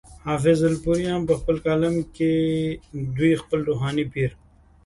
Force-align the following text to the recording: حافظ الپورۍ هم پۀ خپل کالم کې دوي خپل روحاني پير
حافظ 0.25 0.59
الپورۍ 0.69 1.05
هم 1.11 1.21
پۀ 1.27 1.33
خپل 1.39 1.55
کالم 1.65 1.95
کې 2.15 2.31
دوي 3.15 3.33
خپل 3.41 3.59
روحاني 3.69 4.05
پير 4.13 4.31